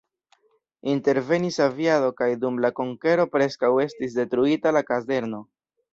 Intervenis 0.93 1.59
aviado 1.65 2.09
kaj 2.21 2.29
dum 2.45 2.57
la 2.65 2.71
konkero 2.81 3.27
preskaŭ 3.35 3.73
estis 3.85 4.17
detruita 4.23 4.73
la 4.79 4.85
kazerno. 4.89 5.45